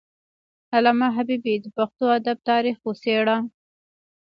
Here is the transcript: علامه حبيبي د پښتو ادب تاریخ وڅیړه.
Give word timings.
علامه 0.75 1.07
حبيبي 1.15 1.55
د 1.61 1.65
پښتو 1.77 2.05
ادب 2.17 2.37
تاریخ 2.49 2.77
وڅیړه. 2.85 3.37